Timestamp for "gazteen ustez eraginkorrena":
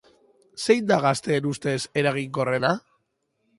1.03-2.75